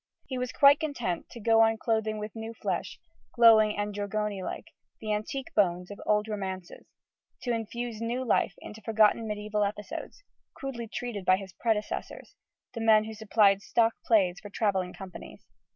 [0.25, 2.99] He was quite content to go on clothing with new flesh
[3.35, 4.65] glowing and Giorgione like
[4.99, 6.87] the antique bones of old romances;
[7.43, 10.23] to infuse new life into forgotten mediæval episodes,
[10.55, 12.33] crudely treated by his predecessors,
[12.73, 15.45] the men who supplied stock plays for travelling companies.